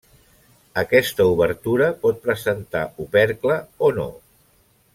[0.81, 3.59] Aquesta obertura pot presentar opercle
[3.89, 4.09] o no.